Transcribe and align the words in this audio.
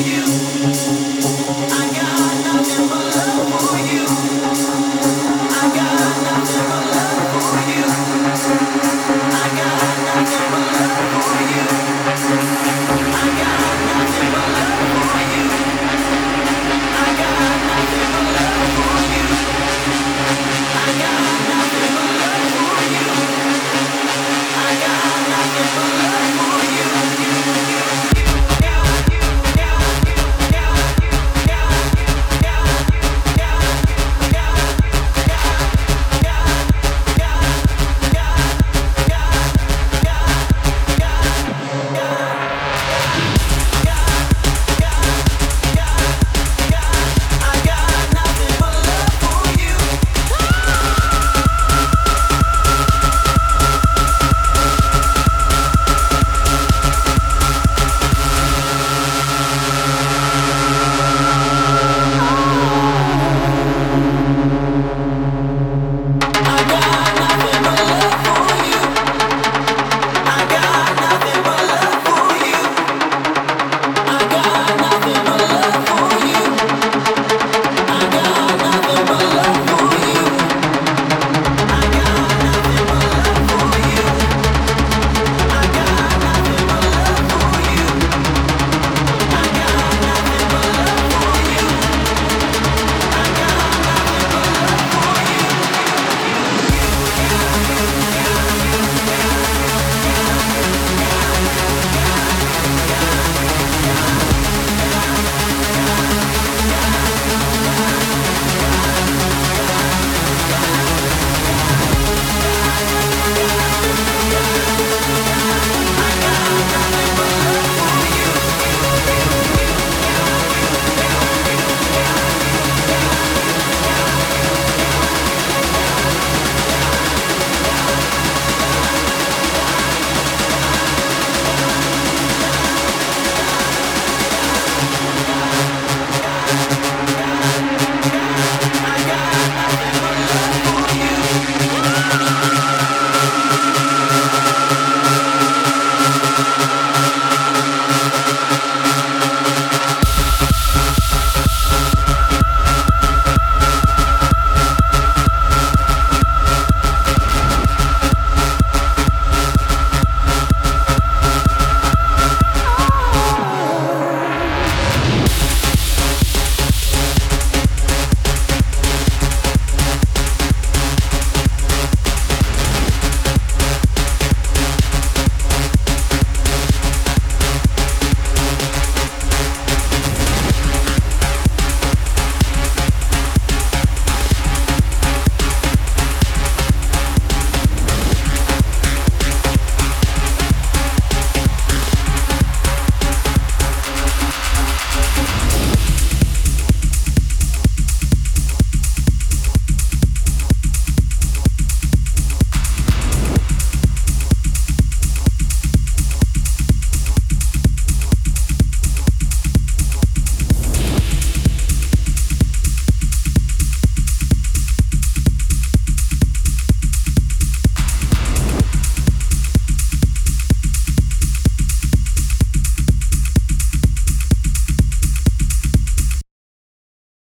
you. 0.00 0.33